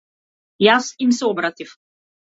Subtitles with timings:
[0.67, 1.81] Јас им се обратив.